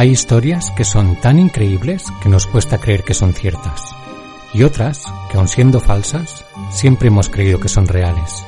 Hay 0.00 0.12
historias 0.12 0.70
que 0.70 0.84
son 0.84 1.14
tan 1.16 1.38
increíbles 1.38 2.06
que 2.22 2.30
nos 2.30 2.46
cuesta 2.46 2.78
creer 2.78 3.04
que 3.04 3.12
son 3.12 3.34
ciertas, 3.34 3.94
y 4.54 4.62
otras 4.62 5.04
que 5.30 5.36
aun 5.36 5.46
siendo 5.46 5.78
falsas, 5.78 6.46
siempre 6.70 7.08
hemos 7.08 7.28
creído 7.28 7.60
que 7.60 7.68
son 7.68 7.86
reales. 7.86 8.42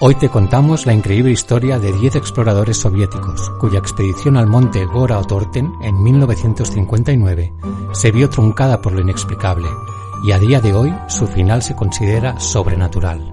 Hoy 0.00 0.16
te 0.16 0.28
contamos 0.28 0.84
la 0.84 0.94
increíble 0.94 1.30
historia 1.30 1.78
de 1.78 1.92
10 1.92 2.16
exploradores 2.16 2.76
soviéticos 2.76 3.50
cuya 3.60 3.78
expedición 3.78 4.36
al 4.36 4.48
monte 4.48 4.84
Gora 4.84 5.20
Otorten 5.20 5.74
en 5.80 6.02
1959 6.02 7.52
se 7.92 8.10
vio 8.10 8.28
truncada 8.28 8.82
por 8.82 8.94
lo 8.94 9.00
inexplicable 9.00 9.68
y 10.24 10.32
a 10.32 10.40
día 10.40 10.60
de 10.60 10.74
hoy 10.74 10.92
su 11.06 11.28
final 11.28 11.62
se 11.62 11.76
considera 11.76 12.40
sobrenatural. 12.40 13.32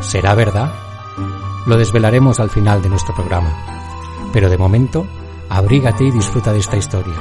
¿Será 0.00 0.36
verdad? 0.36 0.72
Lo 1.66 1.76
desvelaremos 1.76 2.38
al 2.38 2.50
final 2.50 2.82
de 2.82 2.88
nuestro 2.88 3.16
programa. 3.16 3.50
Pero 4.32 4.48
de 4.48 4.56
momento 4.56 5.08
Abrígate 5.54 6.04
y 6.04 6.10
disfruta 6.10 6.50
de 6.50 6.60
esta 6.60 6.78
historia. 6.78 7.12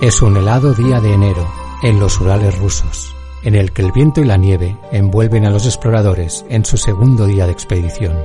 Es 0.00 0.22
un 0.22 0.38
helado 0.38 0.72
día 0.72 1.02
de 1.02 1.12
enero 1.12 1.46
en 1.82 2.00
los 2.00 2.18
Urales 2.18 2.58
rusos, 2.58 3.14
en 3.42 3.54
el 3.54 3.72
que 3.72 3.82
el 3.82 3.92
viento 3.92 4.22
y 4.22 4.24
la 4.24 4.38
nieve 4.38 4.78
envuelven 4.90 5.44
a 5.44 5.50
los 5.50 5.66
exploradores 5.66 6.46
en 6.48 6.64
su 6.64 6.78
segundo 6.78 7.26
día 7.26 7.44
de 7.44 7.52
expedición. 7.52 8.16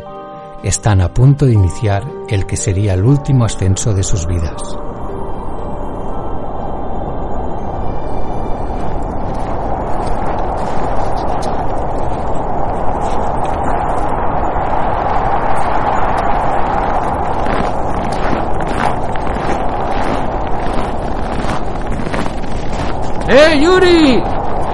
Están 0.63 1.01
a 1.01 1.13
punto 1.13 1.45
de 1.45 1.55
iniciar 1.55 2.09
el 2.29 2.45
que 2.45 2.55
sería 2.55 2.93
el 2.93 3.03
último 3.03 3.43
ascenso 3.43 3.93
de 3.93 4.03
sus 4.03 4.25
vidas. 4.27 4.77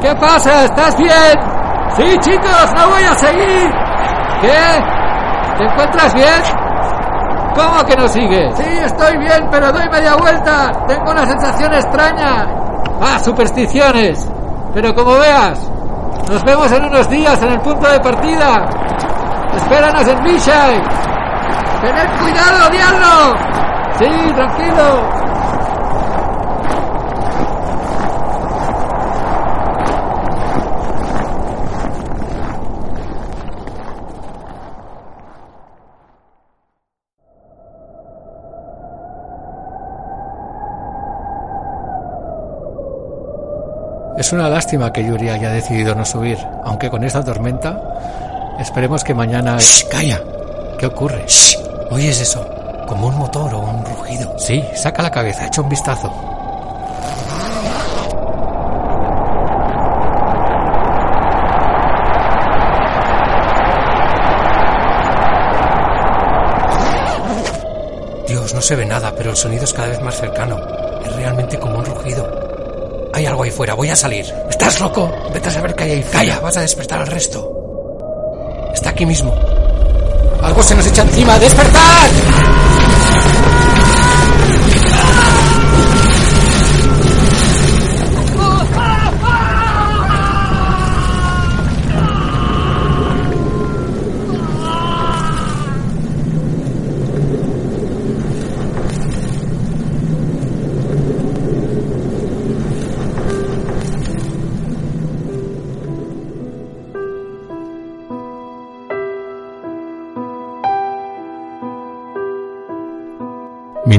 ¿Qué 0.02 0.16
pasa? 0.16 0.66
¿Estás 0.66 0.98
bien? 0.98 1.40
Sí, 1.96 2.18
chicos, 2.20 2.74
no 2.76 2.90
voy 2.90 3.04
a 3.04 3.14
seguir. 3.16 3.72
¿Qué? 4.42 5.58
¿Te 5.58 5.64
encuentras 5.66 6.14
bien? 6.14 6.42
¿Cómo 7.54 7.84
que 7.84 7.96
no 7.98 8.08
sigues? 8.08 8.58
Sí, 8.58 8.78
estoy 8.86 9.18
bien, 9.18 9.48
pero 9.52 9.72
doy 9.72 9.90
media 9.90 10.16
vuelta. 10.16 10.72
Tengo 10.88 11.12
una 11.12 11.26
sensación 11.26 11.74
extraña. 11.74 12.48
Ah, 13.02 13.20
supersticiones. 13.20 14.26
Pero 14.74 14.96
como 14.96 15.18
veas, 15.18 15.60
nos 16.30 16.44
vemos 16.46 16.72
en 16.72 16.86
unos 16.86 17.10
días 17.10 17.42
en 17.44 17.52
el 17.52 17.60
punto 17.60 17.90
de 17.90 18.00
partida. 18.00 18.70
Espéranos 19.56 20.08
en 20.08 20.24
Bishai. 20.24 20.82
¡Tened 21.82 22.20
cuidado, 22.22 22.70
diablo! 22.70 23.36
Sí, 23.98 24.34
tranquilo. 24.34 25.19
Es 44.30 44.34
una 44.34 44.48
lástima 44.48 44.94
que 44.94 45.04
Yuri 45.04 45.28
haya 45.30 45.50
decidido 45.50 45.96
no 45.96 46.06
subir, 46.06 46.38
aunque 46.64 46.88
con 46.92 47.04
esta 47.04 47.24
tormenta 47.24 47.82
esperemos 48.60 49.04
que 49.04 49.16
mañana... 49.16 49.58
¡Shh! 49.58 49.88
¡Calla! 49.90 50.22
¿Qué 50.78 50.86
ocurre? 50.86 51.26
¡Shh! 51.26 51.58
¿Oyes 51.90 52.22
eso? 52.22 52.48
Como 52.88 53.08
un 53.08 53.18
motor 53.18 53.52
o 53.56 53.60
un 53.60 53.84
rugido. 53.84 54.38
Sí, 54.38 54.64
saca 54.76 55.02
la 55.02 55.10
cabeza, 55.10 55.48
echa 55.48 55.64
un 55.64 55.70
vistazo. 55.70 56.14
Dios, 68.28 68.54
no 68.54 68.62
se 68.62 68.76
ve 68.76 68.86
nada, 68.86 69.12
pero 69.18 69.32
el 69.32 69.36
sonido 69.36 69.64
es 69.64 69.74
cada 69.74 69.88
vez 69.88 70.00
más 70.04 70.20
cercano. 70.20 70.60
Es 71.04 71.16
realmente 71.16 71.58
como 71.58 71.80
un 71.80 71.86
rugido. 71.86 72.59
Hay 73.20 73.26
algo 73.26 73.44
ahí 73.44 73.52
fuera, 73.52 73.74
voy 73.74 73.90
a 73.90 73.98
salir. 73.98 74.34
¿Estás 74.50 74.80
loco? 74.80 75.14
Vete 75.34 75.50
a 75.50 75.52
saber 75.52 75.76
qué 75.76 75.84
hay 75.84 75.92
ahí. 75.92 76.06
Calla, 76.10 76.40
vas 76.40 76.56
a 76.56 76.62
despertar 76.62 77.02
al 77.02 77.08
resto. 77.08 78.72
Está 78.74 78.92
aquí 78.92 79.06
mismo. 79.06 79.38
Algo 80.42 80.64
se 80.64 80.74
nos 80.74 80.88
echa 80.88 81.02
encima. 81.02 81.38
¡Despertad! 81.38 82.10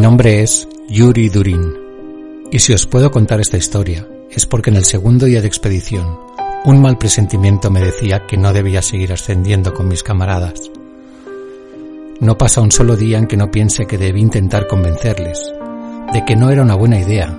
Mi 0.00 0.04
nombre 0.04 0.40
es 0.42 0.66
Yuri 0.88 1.28
Durin, 1.28 1.74
y 2.50 2.58
si 2.58 2.72
os 2.72 2.86
puedo 2.86 3.10
contar 3.10 3.38
esta 3.38 3.58
historia 3.58 4.08
es 4.30 4.46
porque 4.46 4.70
en 4.70 4.76
el 4.76 4.84
segundo 4.84 5.26
día 5.26 5.42
de 5.42 5.46
expedición 5.46 6.18
un 6.64 6.80
mal 6.80 6.96
presentimiento 6.96 7.70
me 7.70 7.82
decía 7.82 8.26
que 8.26 8.38
no 8.38 8.54
debía 8.54 8.80
seguir 8.80 9.12
ascendiendo 9.12 9.74
con 9.74 9.88
mis 9.88 10.02
camaradas. 10.02 10.70
No 12.18 12.38
pasa 12.38 12.62
un 12.62 12.72
solo 12.72 12.96
día 12.96 13.18
en 13.18 13.26
que 13.26 13.36
no 13.36 13.50
piense 13.50 13.86
que 13.86 13.98
debí 13.98 14.22
intentar 14.22 14.66
convencerles 14.68 15.52
de 16.14 16.24
que 16.24 16.34
no 16.34 16.48
era 16.48 16.62
una 16.62 16.76
buena 16.76 16.98
idea, 16.98 17.38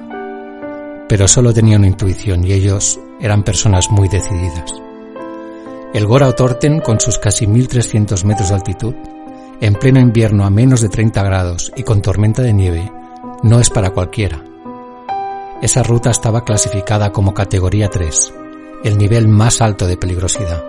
pero 1.10 1.28
solo 1.28 1.56
tenía 1.56 1.78
una 1.78 1.88
intuición 1.88 2.44
y 2.44 2.54
ellos 2.54 3.00
eran 3.20 3.42
personas 3.42 3.90
muy 3.90 4.08
decididas. 4.08 4.72
El 5.96 6.06
Gora 6.06 6.28
Otorten, 6.28 6.80
con 6.80 7.00
sus 7.00 7.18
casi 7.18 7.48
1300 7.48 8.24
metros 8.24 8.50
de 8.50 8.56
altitud, 8.56 8.94
en 9.62 9.76
pleno 9.76 10.00
invierno 10.00 10.44
a 10.44 10.50
menos 10.50 10.82
de 10.82 10.90
30 10.90 11.24
grados 11.24 11.72
y 11.76 11.84
con 11.84 12.02
tormenta 12.02 12.42
de 12.42 12.52
nieve, 12.52 12.92
no 13.44 13.60
es 13.60 13.70
para 13.70 13.92
cualquiera. 13.92 14.44
Esa 15.62 15.84
ruta 15.84 16.10
estaba 16.10 16.44
clasificada 16.44 17.12
como 17.12 17.36
categoría 17.36 17.88
3, 17.88 18.34
el 18.84 18.98
nivel 18.98 19.28
más 19.28 19.62
alto 19.62 19.86
de 19.86 19.98
peligrosidad. 19.98 20.64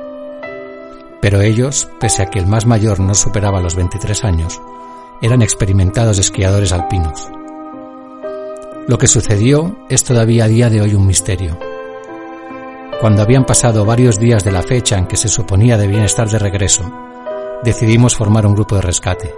Pero 1.22 1.40
ellos, 1.40 1.88
pese 2.00 2.22
a 2.22 2.26
que 2.26 2.38
el 2.38 2.46
más 2.46 2.66
mayor 2.66 3.00
no 3.00 3.14
superaba 3.14 3.62
los 3.62 3.74
23 3.76 4.24
años, 4.24 4.60
eran 5.22 5.40
experimentados 5.40 6.18
esquiadores 6.18 6.72
alpinos. 6.72 7.30
Lo 8.86 8.98
que 8.98 9.06
sucedió 9.06 9.86
es 9.88 10.04
todavía 10.04 10.44
a 10.44 10.48
día 10.48 10.68
de 10.68 10.82
hoy 10.82 10.94
un 10.94 11.06
misterio. 11.06 11.58
Cuando 13.00 13.22
habían 13.22 13.46
pasado 13.46 13.86
varios 13.86 14.18
días 14.18 14.44
de 14.44 14.52
la 14.52 14.62
fecha 14.62 14.98
en 14.98 15.06
que 15.06 15.16
se 15.16 15.28
suponía 15.28 15.78
debían 15.78 16.04
estar 16.04 16.28
de 16.28 16.38
regreso, 16.38 17.01
decidimos 17.62 18.16
formar 18.16 18.46
un 18.46 18.54
grupo 18.54 18.76
de 18.76 18.82
rescate. 18.82 19.34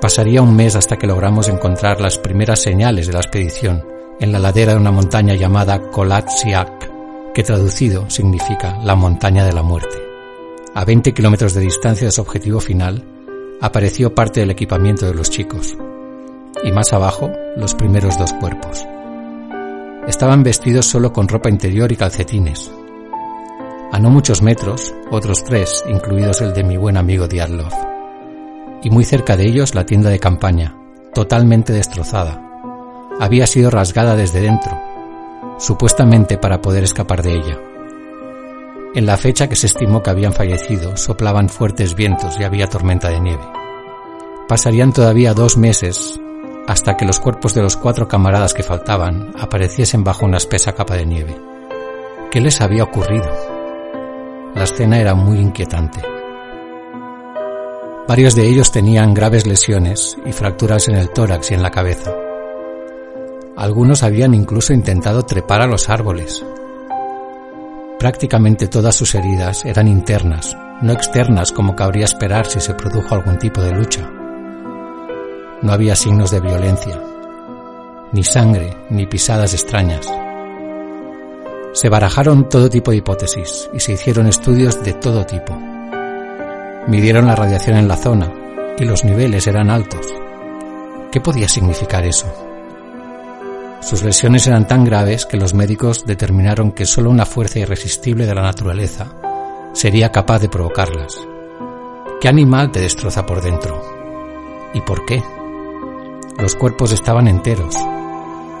Pasaría 0.00 0.42
un 0.42 0.54
mes 0.54 0.76
hasta 0.76 0.96
que 0.96 1.06
logramos 1.06 1.48
encontrar 1.48 2.00
las 2.00 2.18
primeras 2.18 2.60
señales 2.60 3.06
de 3.06 3.12
la 3.14 3.20
expedición 3.20 3.84
en 4.20 4.32
la 4.32 4.38
ladera 4.38 4.72
de 4.72 4.80
una 4.80 4.90
montaña 4.90 5.34
llamada 5.34 5.90
Kolatsiak, 5.90 7.32
que 7.34 7.42
traducido 7.42 8.08
significa 8.10 8.78
la 8.82 8.94
montaña 8.94 9.44
de 9.44 9.52
la 9.52 9.62
muerte. 9.62 9.96
A 10.74 10.84
20 10.84 11.12
kilómetros 11.12 11.54
de 11.54 11.62
distancia 11.62 12.06
de 12.06 12.12
su 12.12 12.20
objetivo 12.20 12.60
final, 12.60 13.02
apareció 13.60 14.14
parte 14.14 14.40
del 14.40 14.50
equipamiento 14.50 15.06
de 15.06 15.14
los 15.14 15.30
chicos, 15.30 15.76
y 16.62 16.72
más 16.72 16.92
abajo 16.92 17.30
los 17.56 17.74
primeros 17.74 18.18
dos 18.18 18.32
cuerpos. 18.34 18.86
estaban 20.06 20.42
vestidos 20.42 20.86
solo 20.86 21.12
con 21.12 21.28
ropa 21.28 21.50
interior 21.50 21.92
y 21.92 21.96
calcetines. 21.96 22.70
A 23.90 23.98
no 23.98 24.10
muchos 24.10 24.42
metros, 24.42 24.94
otros 25.10 25.42
tres, 25.44 25.82
incluidos 25.88 26.42
el 26.42 26.52
de 26.52 26.62
mi 26.62 26.76
buen 26.76 26.98
amigo 26.98 27.26
Diatlov. 27.26 27.72
Y 28.82 28.90
muy 28.90 29.04
cerca 29.04 29.36
de 29.36 29.46
ellos 29.46 29.74
la 29.74 29.86
tienda 29.86 30.10
de 30.10 30.18
campaña, 30.18 30.76
totalmente 31.14 31.72
destrozada. 31.72 32.42
Había 33.18 33.46
sido 33.46 33.70
rasgada 33.70 34.14
desde 34.14 34.42
dentro, 34.42 34.78
supuestamente 35.58 36.36
para 36.36 36.60
poder 36.60 36.84
escapar 36.84 37.22
de 37.22 37.32
ella. 37.32 37.58
En 38.94 39.06
la 39.06 39.16
fecha 39.16 39.48
que 39.48 39.56
se 39.56 39.66
estimó 39.66 40.02
que 40.02 40.10
habían 40.10 40.34
fallecido, 40.34 40.96
soplaban 40.98 41.48
fuertes 41.48 41.94
vientos 41.94 42.38
y 42.38 42.44
había 42.44 42.68
tormenta 42.68 43.08
de 43.08 43.20
nieve. 43.20 43.44
Pasarían 44.48 44.92
todavía 44.92 45.32
dos 45.32 45.56
meses 45.56 46.20
hasta 46.66 46.98
que 46.98 47.06
los 47.06 47.20
cuerpos 47.20 47.54
de 47.54 47.62
los 47.62 47.78
cuatro 47.78 48.06
camaradas 48.06 48.52
que 48.52 48.62
faltaban 48.62 49.32
apareciesen 49.40 50.04
bajo 50.04 50.26
una 50.26 50.36
espesa 50.36 50.74
capa 50.74 50.96
de 50.96 51.06
nieve. 51.06 51.34
¿Qué 52.30 52.42
les 52.42 52.60
había 52.60 52.84
ocurrido? 52.84 53.57
La 54.54 54.64
escena 54.64 54.98
era 54.98 55.14
muy 55.14 55.38
inquietante. 55.38 56.00
Varios 58.08 58.34
de 58.34 58.48
ellos 58.48 58.72
tenían 58.72 59.12
graves 59.12 59.46
lesiones 59.46 60.16
y 60.24 60.32
fracturas 60.32 60.88
en 60.88 60.96
el 60.96 61.10
tórax 61.10 61.50
y 61.50 61.54
en 61.54 61.62
la 61.62 61.70
cabeza. 61.70 62.10
Algunos 63.56 64.02
habían 64.02 64.34
incluso 64.34 64.72
intentado 64.72 65.24
trepar 65.24 65.60
a 65.60 65.66
los 65.66 65.88
árboles. 65.90 66.44
Prácticamente 67.98 68.68
todas 68.68 68.96
sus 68.96 69.14
heridas 69.14 69.64
eran 69.64 69.88
internas, 69.88 70.56
no 70.80 70.92
externas 70.92 71.52
como 71.52 71.76
cabría 71.76 72.04
esperar 72.04 72.46
si 72.46 72.60
se 72.60 72.74
produjo 72.74 73.14
algún 73.14 73.38
tipo 73.38 73.60
de 73.60 73.72
lucha. 73.72 74.08
No 75.60 75.72
había 75.72 75.96
signos 75.96 76.30
de 76.30 76.40
violencia, 76.40 76.98
ni 78.12 78.24
sangre, 78.24 78.76
ni 78.88 79.06
pisadas 79.06 79.52
extrañas. 79.52 80.08
Se 81.72 81.88
barajaron 81.88 82.48
todo 82.48 82.68
tipo 82.68 82.90
de 82.90 82.98
hipótesis 82.98 83.68
y 83.72 83.80
se 83.80 83.92
hicieron 83.92 84.26
estudios 84.26 84.82
de 84.82 84.94
todo 84.94 85.24
tipo. 85.26 85.54
Midieron 86.86 87.26
la 87.26 87.36
radiación 87.36 87.76
en 87.76 87.88
la 87.88 87.96
zona 87.96 88.32
y 88.78 88.84
los 88.84 89.04
niveles 89.04 89.46
eran 89.46 89.70
altos. 89.70 90.06
¿Qué 91.12 91.20
podía 91.20 91.48
significar 91.48 92.04
eso? 92.04 92.26
Sus 93.80 94.02
lesiones 94.02 94.46
eran 94.46 94.66
tan 94.66 94.84
graves 94.84 95.24
que 95.24 95.36
los 95.36 95.54
médicos 95.54 96.04
determinaron 96.04 96.72
que 96.72 96.84
solo 96.86 97.10
una 97.10 97.24
fuerza 97.24 97.60
irresistible 97.60 98.26
de 98.26 98.34
la 98.34 98.42
naturaleza 98.42 99.06
sería 99.72 100.10
capaz 100.10 100.40
de 100.40 100.48
provocarlas. 100.48 101.16
¿Qué 102.20 102.28
animal 102.28 102.72
te 102.72 102.80
destroza 102.80 103.24
por 103.24 103.40
dentro? 103.40 103.80
¿Y 104.74 104.80
por 104.80 105.06
qué? 105.06 105.22
Los 106.38 106.56
cuerpos 106.56 106.92
estaban 106.92 107.28
enteros. 107.28 107.76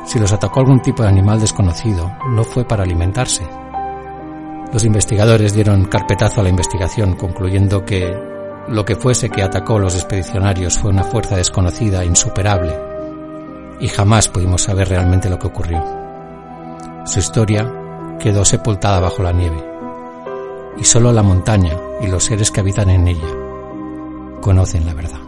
Si 0.08 0.18
los 0.18 0.32
atacó 0.32 0.60
algún 0.60 0.80
tipo 0.80 1.02
de 1.02 1.10
animal 1.10 1.38
desconocido, 1.38 2.10
no 2.30 2.42
fue 2.42 2.64
para 2.64 2.82
alimentarse. 2.82 3.46
Los 4.72 4.82
investigadores 4.82 5.52
dieron 5.52 5.84
carpetazo 5.84 6.40
a 6.40 6.44
la 6.44 6.48
investigación, 6.48 7.14
concluyendo 7.14 7.84
que 7.84 8.16
lo 8.68 8.86
que 8.86 8.96
fuese 8.96 9.28
que 9.28 9.42
atacó 9.42 9.76
a 9.76 9.80
los 9.80 9.94
expedicionarios 9.94 10.78
fue 10.78 10.92
una 10.92 11.04
fuerza 11.04 11.36
desconocida, 11.36 12.06
insuperable, 12.06 12.74
y 13.80 13.88
jamás 13.88 14.28
pudimos 14.28 14.62
saber 14.62 14.88
realmente 14.88 15.28
lo 15.28 15.38
que 15.38 15.48
ocurrió. 15.48 15.84
Su 17.04 17.18
historia 17.18 17.70
quedó 18.18 18.46
sepultada 18.46 19.00
bajo 19.00 19.22
la 19.22 19.32
nieve, 19.32 19.62
y 20.78 20.84
solo 20.84 21.12
la 21.12 21.22
montaña 21.22 21.76
y 22.00 22.06
los 22.06 22.24
seres 22.24 22.50
que 22.50 22.60
habitan 22.60 22.88
en 22.88 23.08
ella 23.08 23.28
conocen 24.40 24.86
la 24.86 24.94
verdad. 24.94 25.27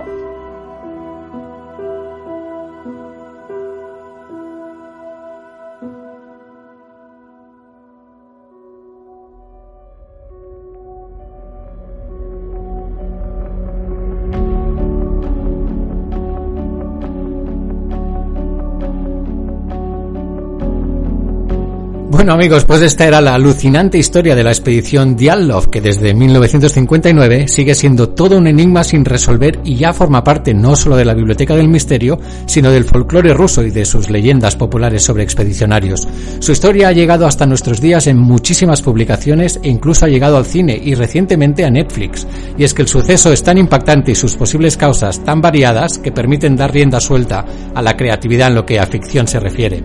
Bueno 22.21 22.35
amigos, 22.35 22.67
pues 22.67 22.83
esta 22.83 23.07
era 23.07 23.23
la 23.23 23.35
alucinante 23.35 23.97
historia 23.97 24.35
de 24.35 24.45
la 24.45 24.51
expedición 24.51 25.17
Diallov 25.17 25.71
que 25.71 25.81
desde 25.81 26.13
1959 26.13 27.49
sigue 27.49 27.75
siendo 27.75 28.11
todo 28.11 28.37
un 28.37 28.47
enigma 28.47 28.85
sin 28.85 29.07
resolver 29.07 29.59
y 29.65 29.77
ya 29.77 29.95
forma 29.95 30.23
parte 30.23 30.53
no 30.53 30.77
solo 30.77 30.97
de 30.97 31.07
la 31.07 31.15
Biblioteca 31.15 31.57
del 31.57 31.69
Misterio, 31.69 32.19
sino 32.45 32.71
del 32.71 32.85
folclore 32.85 33.33
ruso 33.33 33.63
y 33.63 33.71
de 33.71 33.87
sus 33.87 34.11
leyendas 34.11 34.55
populares 34.55 35.03
sobre 35.03 35.23
expedicionarios. 35.23 36.07
Su 36.41 36.53
historia 36.53 36.89
ha 36.89 36.93
llegado 36.93 37.27
hasta 37.27 37.47
nuestros 37.47 37.81
días 37.81 38.07
en 38.07 38.19
muchísimas 38.19 38.83
publicaciones 38.83 39.59
e 39.63 39.71
incluso 39.71 40.05
ha 40.05 40.11
llegado 40.11 40.37
al 40.37 40.45
cine 40.45 40.79
y 40.79 40.95
recientemente 40.95 41.65
a 41.65 41.71
Netflix. 41.71 42.27
Y 42.59 42.65
es 42.65 42.75
que 42.75 42.83
el 42.83 42.89
suceso 42.89 43.33
es 43.33 43.43
tan 43.43 43.57
impactante 43.57 44.13
y 44.13 44.15
sus 44.15 44.37
posibles 44.37 44.77
causas 44.77 45.25
tan 45.25 45.41
variadas 45.41 45.97
que 45.97 46.13
permiten 46.13 46.55
dar 46.55 46.71
rienda 46.71 47.01
suelta 47.01 47.47
a 47.75 47.81
la 47.81 47.97
creatividad 47.97 48.49
en 48.49 48.57
lo 48.57 48.67
que 48.67 48.79
a 48.79 48.85
ficción 48.85 49.27
se 49.27 49.41
refiere. 49.41 49.83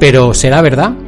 Pero 0.00 0.32
¿será 0.32 0.62
verdad? 0.62 1.05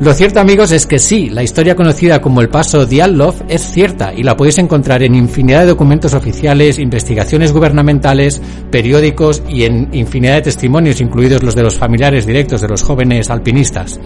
Lo 0.00 0.14
cierto 0.14 0.38
amigos 0.38 0.70
es 0.70 0.86
que 0.86 1.00
sí, 1.00 1.28
la 1.28 1.42
historia 1.42 1.74
conocida 1.74 2.20
como 2.20 2.40
el 2.40 2.48
paso 2.48 2.86
Diallov 2.86 3.34
es 3.48 3.62
cierta 3.62 4.14
y 4.14 4.22
la 4.22 4.36
podéis 4.36 4.58
encontrar 4.58 5.02
en 5.02 5.16
infinidad 5.16 5.62
de 5.62 5.66
documentos 5.66 6.14
oficiales, 6.14 6.78
investigaciones 6.78 7.52
gubernamentales, 7.52 8.40
periódicos 8.70 9.42
y 9.48 9.64
en 9.64 9.88
infinidad 9.92 10.34
de 10.34 10.42
testimonios, 10.42 11.00
incluidos 11.00 11.42
los 11.42 11.56
de 11.56 11.64
los 11.64 11.76
familiares 11.76 12.26
directos 12.26 12.60
de 12.60 12.68
los 12.68 12.84
jóvenes 12.84 13.28
alpinistas. 13.28 13.98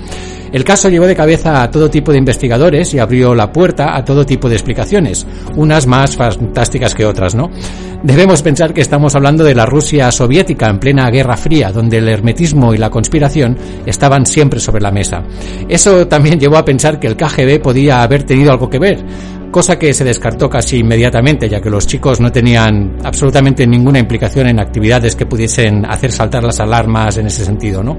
El 0.50 0.64
caso 0.64 0.88
llevó 0.88 1.06
de 1.06 1.16
cabeza 1.16 1.62
a 1.62 1.70
todo 1.70 1.90
tipo 1.90 2.10
de 2.10 2.18
investigadores 2.18 2.94
y 2.94 2.98
abrió 2.98 3.34
la 3.34 3.52
puerta 3.52 3.94
a 3.94 4.02
todo 4.02 4.24
tipo 4.24 4.48
de 4.48 4.54
explicaciones, 4.54 5.26
unas 5.56 5.86
más 5.86 6.16
fantásticas 6.16 6.94
que 6.94 7.04
otras, 7.04 7.34
¿no? 7.34 7.50
Debemos 8.02 8.42
pensar 8.42 8.74
que 8.74 8.80
estamos 8.80 9.14
hablando 9.14 9.44
de 9.44 9.54
la 9.54 9.64
Rusia 9.64 10.10
soviética 10.10 10.68
en 10.68 10.80
plena 10.80 11.08
Guerra 11.08 11.36
Fría, 11.36 11.70
donde 11.70 11.98
el 11.98 12.08
hermetismo 12.08 12.74
y 12.74 12.78
la 12.78 12.90
conspiración 12.90 13.56
estaban 13.86 14.26
siempre 14.26 14.58
sobre 14.58 14.82
la 14.82 14.90
mesa. 14.90 15.22
Eso 15.82 16.06
también 16.06 16.38
llevó 16.38 16.58
a 16.58 16.64
pensar 16.64 17.00
que 17.00 17.08
el 17.08 17.16
KGB 17.16 17.60
podía 17.60 18.04
haber 18.04 18.22
tenido 18.22 18.52
algo 18.52 18.70
que 18.70 18.78
ver, 18.78 19.04
cosa 19.50 19.80
que 19.80 19.92
se 19.92 20.04
descartó 20.04 20.48
casi 20.48 20.76
inmediatamente, 20.76 21.48
ya 21.48 21.60
que 21.60 21.68
los 21.68 21.88
chicos 21.88 22.20
no 22.20 22.30
tenían 22.30 22.98
absolutamente 23.02 23.66
ninguna 23.66 23.98
implicación 23.98 24.46
en 24.46 24.60
actividades 24.60 25.16
que 25.16 25.26
pudiesen 25.26 25.84
hacer 25.84 26.12
saltar 26.12 26.44
las 26.44 26.60
alarmas 26.60 27.18
en 27.18 27.26
ese 27.26 27.44
sentido, 27.44 27.82
¿no? 27.82 27.98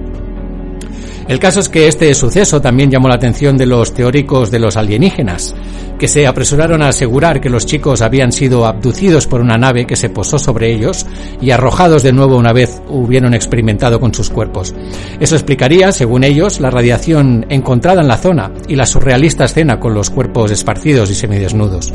El 1.28 1.40
caso 1.40 1.62
es 1.62 1.70
que 1.70 1.88
este 1.88 2.14
suceso 2.14 2.62
también 2.62 2.92
llamó 2.92 3.08
la 3.08 3.16
atención 3.16 3.58
de 3.58 3.66
los 3.66 3.94
teóricos 3.94 4.52
de 4.52 4.60
los 4.60 4.76
alienígenas, 4.76 5.56
que 5.98 6.08
se 6.10 6.28
apresuraron 6.28 6.82
a 6.82 6.90
asegurar 6.90 7.40
que 7.40 7.50
los 7.50 7.66
chicos 7.66 8.02
habían 8.02 8.34
sido 8.34 8.66
abducidos 8.66 9.26
por 9.26 9.40
una 9.40 9.58
nave 9.58 9.86
que 9.86 9.96
se 9.96 10.10
posó 10.10 10.38
sobre 10.38 10.74
ellos 10.74 11.06
y 11.42 11.52
arrojados 11.52 12.04
de 12.04 12.12
nuevo 12.12 12.36
una 12.36 12.52
vez 12.52 12.82
hubieron 12.90 13.34
experimentado 13.34 14.02
con 14.02 14.14
sus 14.14 14.30
cuerpos. 14.30 14.76
Eso 15.20 15.36
explicaría, 15.36 15.94
según 15.94 16.26
ellos, 16.26 16.60
la 16.60 16.70
radiación 16.70 17.46
encontrada 17.50 18.02
en 18.02 18.10
la 18.10 18.18
zona 18.18 18.52
y 18.68 18.76
la 18.76 18.86
surrealista 18.86 19.46
escena 19.46 19.80
con 19.80 19.94
los 19.94 20.10
cuerpos 20.10 20.52
esparcidos 20.52 21.10
y 21.10 21.16
semidesnudos. 21.16 21.94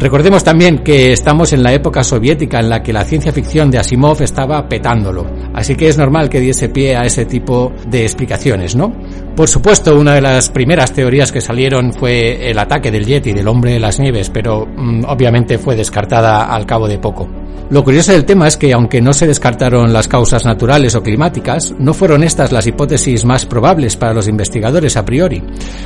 Recordemos 0.00 0.42
también 0.42 0.78
que 0.78 1.12
estamos 1.12 1.52
en 1.52 1.62
la 1.62 1.72
época 1.72 2.02
soviética 2.02 2.58
en 2.58 2.68
la 2.68 2.82
que 2.82 2.92
la 2.92 3.04
ciencia 3.04 3.32
ficción 3.32 3.70
de 3.70 3.78
Asimov 3.78 4.20
estaba 4.22 4.68
petándolo, 4.68 5.26
así 5.54 5.74
que 5.74 5.88
es 5.88 5.96
normal 5.96 6.28
que 6.28 6.40
diese 6.40 6.68
pie 6.68 6.96
a 6.96 7.04
ese 7.04 7.24
tipo 7.24 7.72
de 7.86 8.02
explicaciones, 8.02 8.76
¿no? 8.76 8.92
Por 9.36 9.48
supuesto, 9.48 9.98
una 9.98 10.14
de 10.14 10.20
las 10.20 10.48
primeras 10.48 10.92
teorías 10.92 11.32
que 11.32 11.40
salieron 11.40 11.92
fue 11.92 12.48
el 12.50 12.56
ataque 12.56 12.92
del 12.92 13.04
Yeti, 13.04 13.32
del 13.32 13.48
hombre 13.48 13.72
de 13.72 13.80
las 13.80 13.98
nieves, 13.98 14.30
pero 14.30 14.64
mm, 14.64 15.06
obviamente 15.08 15.58
fue 15.58 15.74
descartada 15.74 16.44
al 16.54 16.64
cabo 16.66 16.86
de 16.86 16.98
poco. 16.98 17.28
Lo 17.68 17.82
curioso 17.82 18.12
del 18.12 18.26
tema 18.26 18.46
es 18.46 18.56
que 18.56 18.72
aunque 18.72 19.00
no 19.00 19.12
se 19.12 19.26
descartaron 19.26 19.92
las 19.92 20.06
causas 20.06 20.44
naturales 20.44 20.94
o 20.94 21.02
climáticas, 21.02 21.74
no 21.80 21.94
fueron 21.94 22.22
estas 22.22 22.52
las 22.52 22.68
hipótesis 22.68 23.24
más 23.24 23.44
probables 23.44 23.96
para 23.96 24.14
los 24.14 24.28
investigadores 24.28 24.96
a 24.96 25.04
priori, 25.04 25.42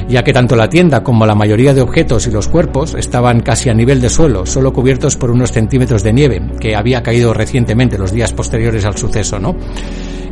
ya 0.08 0.22
que 0.22 0.34
tanto 0.34 0.54
la 0.54 0.68
tienda 0.68 1.02
como 1.02 1.24
la 1.24 1.34
mayoría 1.34 1.72
de 1.72 1.80
objetos 1.80 2.26
y 2.26 2.30
los 2.30 2.48
cuerpos 2.48 2.94
estaban 2.96 3.40
casi 3.40 3.70
a 3.70 3.74
nivel 3.74 4.02
de 4.02 4.10
suelo, 4.10 4.44
solo 4.44 4.74
cubiertos 4.74 5.16
por 5.16 5.30
unos 5.30 5.52
centímetros 5.52 6.02
de 6.02 6.12
nieve, 6.12 6.42
que 6.60 6.76
había 6.76 7.02
caído 7.02 7.32
recientemente 7.32 7.96
los 7.96 8.12
días 8.12 8.34
posteriores 8.34 8.84
al 8.84 8.98
suceso, 8.98 9.38
¿no? 9.38 9.56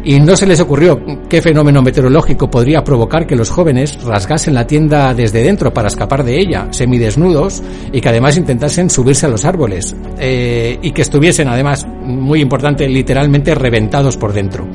y 0.07 0.21
no 0.21 0.37
se 0.37 0.47
les 0.47 0.61
ocurrió 0.61 1.01
qué 1.29 1.43
fenómeno 1.43 1.83
meteorológico 1.83 2.49
podría 2.49 2.85
provocar 2.85 3.06
que 3.27 3.37
los 3.37 3.51
jóvenes 3.51 4.03
rasgasen 4.03 4.55
la 4.55 4.67
tienda 4.67 5.15
desde 5.15 5.43
dentro 5.43 5.73
para 5.73 5.89
escapar 5.89 6.25
de 6.25 6.39
ella, 6.39 6.69
semidesnudos, 6.71 7.63
y 7.93 8.01
que 8.01 8.09
además 8.09 8.37
intentasen 8.37 8.91
subirse 8.91 9.27
a 9.27 9.29
los 9.29 9.45
árboles, 9.45 9.95
eh, 10.19 10.79
y 10.83 10.91
que 10.93 11.03
estuviesen 11.03 11.49
además, 11.49 11.87
muy 11.87 12.41
importante, 12.41 12.89
literalmente 12.89 13.55
reventados 13.55 14.17
por 14.17 14.33
dentro. 14.33 14.67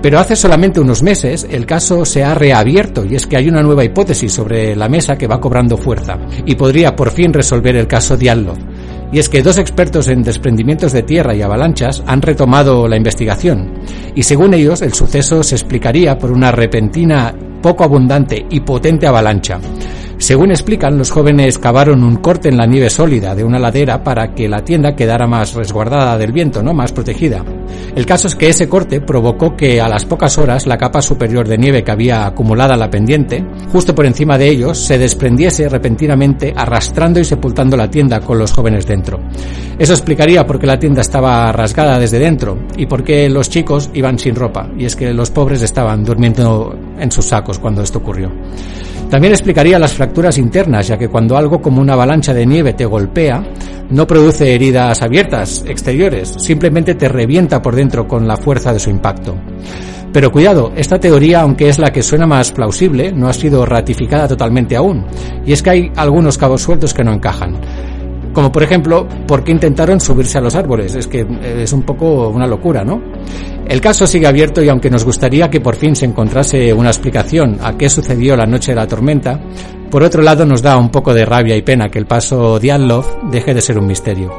Pero 0.00 0.20
hace 0.20 0.36
solamente 0.36 0.80
unos 0.80 1.02
meses 1.02 1.46
el 1.50 1.66
caso 1.66 2.04
se 2.04 2.22
ha 2.22 2.34
reabierto 2.34 3.04
y 3.04 3.16
es 3.16 3.26
que 3.26 3.36
hay 3.36 3.48
una 3.48 3.62
nueva 3.62 3.84
hipótesis 3.84 4.32
sobre 4.32 4.76
la 4.76 4.88
mesa 4.88 5.18
que 5.18 5.26
va 5.26 5.40
cobrando 5.40 5.76
fuerza 5.76 6.16
y 6.46 6.54
podría 6.54 6.94
por 6.94 7.10
fin 7.10 7.32
resolver 7.32 7.74
el 7.74 7.88
caso 7.88 8.16
Diallo. 8.16 8.54
Y 9.12 9.18
es 9.18 9.28
que 9.28 9.42
dos 9.42 9.58
expertos 9.58 10.08
en 10.08 10.22
desprendimientos 10.22 10.92
de 10.92 11.02
tierra 11.02 11.34
y 11.34 11.42
avalanchas 11.42 12.02
han 12.06 12.20
retomado 12.20 12.86
la 12.88 12.96
investigación. 12.96 13.72
Y 14.14 14.22
según 14.22 14.54
ellos, 14.54 14.82
el 14.82 14.92
suceso 14.92 15.42
se 15.42 15.54
explicaría 15.54 16.18
por 16.18 16.30
una 16.30 16.52
repentina, 16.52 17.34
poco 17.62 17.84
abundante 17.84 18.46
y 18.50 18.60
potente 18.60 19.06
avalancha. 19.06 19.58
Según 20.18 20.50
explican, 20.50 20.98
los 20.98 21.12
jóvenes 21.12 21.60
cavaron 21.60 22.02
un 22.02 22.16
corte 22.16 22.48
en 22.48 22.56
la 22.56 22.66
nieve 22.66 22.90
sólida 22.90 23.36
de 23.36 23.44
una 23.44 23.60
ladera 23.60 24.02
para 24.02 24.34
que 24.34 24.48
la 24.48 24.64
tienda 24.64 24.96
quedara 24.96 25.28
más 25.28 25.54
resguardada 25.54 26.18
del 26.18 26.32
viento, 26.32 26.60
¿no? 26.60 26.74
Más 26.74 26.90
protegida. 26.90 27.44
El 27.94 28.04
caso 28.04 28.26
es 28.26 28.34
que 28.34 28.48
ese 28.48 28.68
corte 28.68 29.00
provocó 29.00 29.56
que 29.56 29.80
a 29.80 29.88
las 29.88 30.04
pocas 30.04 30.36
horas 30.36 30.66
la 30.66 30.76
capa 30.76 31.00
superior 31.00 31.46
de 31.46 31.56
nieve 31.56 31.84
que 31.84 31.92
había 31.92 32.26
acumulada 32.26 32.76
la 32.76 32.90
pendiente, 32.90 33.46
justo 33.70 33.94
por 33.94 34.06
encima 34.06 34.36
de 34.36 34.48
ellos, 34.48 34.78
se 34.78 34.98
desprendiese 34.98 35.68
repentinamente 35.68 36.52
arrastrando 36.54 37.20
y 37.20 37.24
sepultando 37.24 37.76
la 37.76 37.88
tienda 37.88 38.20
con 38.20 38.40
los 38.40 38.52
jóvenes 38.52 38.86
dentro. 38.86 39.20
Eso 39.78 39.92
explicaría 39.92 40.44
por 40.44 40.58
qué 40.58 40.66
la 40.66 40.80
tienda 40.80 41.00
estaba 41.00 41.52
rasgada 41.52 41.96
desde 41.96 42.18
dentro 42.18 42.58
y 42.76 42.86
por 42.86 43.04
qué 43.04 43.28
los 43.30 43.48
chicos 43.48 43.88
iban 43.94 44.18
sin 44.18 44.34
ropa, 44.34 44.68
y 44.76 44.84
es 44.84 44.96
que 44.96 45.12
los 45.12 45.30
pobres 45.30 45.62
estaban 45.62 46.02
durmiendo 46.02 46.76
en 46.98 47.12
sus 47.12 47.26
sacos 47.26 47.60
cuando 47.60 47.82
esto 47.82 47.98
ocurrió. 47.98 48.32
También 49.10 49.32
explicaría 49.32 49.78
las 49.78 49.94
fracturas 49.94 50.36
internas, 50.36 50.88
ya 50.88 50.98
que 50.98 51.08
cuando 51.08 51.36
algo 51.36 51.62
como 51.62 51.80
una 51.80 51.94
avalancha 51.94 52.34
de 52.34 52.44
nieve 52.44 52.74
te 52.74 52.84
golpea, 52.84 53.42
no 53.90 54.06
produce 54.06 54.54
heridas 54.54 55.00
abiertas 55.00 55.64
exteriores, 55.66 56.34
simplemente 56.38 56.94
te 56.94 57.08
revienta 57.08 57.62
por 57.62 57.74
dentro 57.74 58.06
con 58.06 58.28
la 58.28 58.36
fuerza 58.36 58.72
de 58.72 58.78
su 58.78 58.90
impacto. 58.90 59.34
Pero 60.12 60.30
cuidado, 60.30 60.72
esta 60.76 61.00
teoría, 61.00 61.40
aunque 61.40 61.68
es 61.68 61.78
la 61.78 61.90
que 61.90 62.02
suena 62.02 62.26
más 62.26 62.52
plausible, 62.52 63.12
no 63.12 63.28
ha 63.28 63.32
sido 63.32 63.64
ratificada 63.64 64.28
totalmente 64.28 64.76
aún, 64.76 65.06
y 65.44 65.52
es 65.52 65.62
que 65.62 65.70
hay 65.70 65.92
algunos 65.96 66.36
cabos 66.36 66.62
sueltos 66.62 66.92
que 66.92 67.04
no 67.04 67.12
encajan. 67.12 67.58
Como 68.38 68.52
por 68.52 68.62
ejemplo, 68.62 69.04
¿por 69.26 69.42
qué 69.42 69.50
intentaron 69.50 69.98
subirse 69.98 70.38
a 70.38 70.40
los 70.40 70.54
árboles? 70.54 70.94
Es 70.94 71.08
que 71.08 71.26
es 71.42 71.72
un 71.72 71.82
poco 71.82 72.28
una 72.28 72.46
locura, 72.46 72.84
¿no? 72.84 73.02
El 73.66 73.80
caso 73.80 74.06
sigue 74.06 74.28
abierto 74.28 74.62
y 74.62 74.68
aunque 74.68 74.90
nos 74.90 75.04
gustaría 75.04 75.50
que 75.50 75.60
por 75.60 75.74
fin 75.74 75.96
se 75.96 76.04
encontrase 76.04 76.72
una 76.72 76.90
explicación 76.90 77.58
a 77.60 77.76
qué 77.76 77.90
sucedió 77.90 78.36
la 78.36 78.46
noche 78.46 78.70
de 78.70 78.76
la 78.76 78.86
tormenta, 78.86 79.40
por 79.90 80.04
otro 80.04 80.22
lado 80.22 80.46
nos 80.46 80.62
da 80.62 80.76
un 80.76 80.88
poco 80.88 81.12
de 81.12 81.24
rabia 81.24 81.56
y 81.56 81.62
pena 81.62 81.88
que 81.88 81.98
el 81.98 82.06
paso 82.06 82.60
Diatlov 82.60 83.28
deje 83.28 83.54
de 83.54 83.60
ser 83.60 83.76
un 83.76 83.88
misterio. 83.88 84.32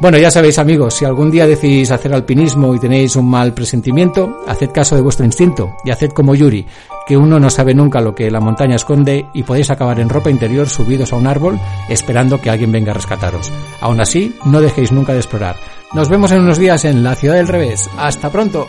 Bueno, 0.00 0.16
ya 0.16 0.30
sabéis 0.30 0.60
amigos, 0.60 0.94
si 0.94 1.04
algún 1.04 1.28
día 1.28 1.44
decidís 1.44 1.90
hacer 1.90 2.14
alpinismo 2.14 2.72
y 2.72 2.78
tenéis 2.78 3.16
un 3.16 3.28
mal 3.28 3.52
presentimiento, 3.52 4.42
haced 4.46 4.70
caso 4.70 4.94
de 4.94 5.02
vuestro 5.02 5.26
instinto 5.26 5.76
y 5.84 5.90
haced 5.90 6.12
como 6.12 6.36
Yuri, 6.36 6.64
que 7.04 7.16
uno 7.16 7.40
no 7.40 7.50
sabe 7.50 7.74
nunca 7.74 8.00
lo 8.00 8.14
que 8.14 8.30
la 8.30 8.38
montaña 8.38 8.76
esconde 8.76 9.26
y 9.34 9.42
podéis 9.42 9.70
acabar 9.70 9.98
en 9.98 10.08
ropa 10.08 10.30
interior 10.30 10.68
subidos 10.68 11.12
a 11.12 11.16
un 11.16 11.26
árbol 11.26 11.58
esperando 11.88 12.40
que 12.40 12.48
alguien 12.48 12.70
venga 12.70 12.92
a 12.92 12.94
rescataros. 12.94 13.50
Aún 13.80 14.00
así, 14.00 14.36
no 14.44 14.60
dejéis 14.60 14.92
nunca 14.92 15.14
de 15.14 15.18
explorar. 15.18 15.56
Nos 15.92 16.08
vemos 16.08 16.30
en 16.30 16.42
unos 16.42 16.58
días 16.58 16.84
en 16.84 17.02
la 17.02 17.16
ciudad 17.16 17.34
del 17.34 17.48
revés. 17.48 17.90
Hasta 17.98 18.30
pronto. 18.30 18.68